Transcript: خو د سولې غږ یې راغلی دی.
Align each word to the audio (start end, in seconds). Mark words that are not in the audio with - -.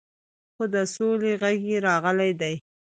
خو 0.55 0.63
د 0.73 0.75
سولې 0.95 1.31
غږ 1.41 1.59
یې 1.69 1.77
راغلی 1.87 2.31
دی. 2.41 2.55